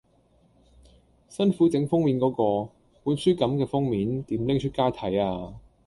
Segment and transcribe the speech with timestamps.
[1.29, 2.31] 辛苦整封面嗰
[2.65, 2.71] 個，
[3.03, 5.53] 本書感嘅封面，點拎出街睇呀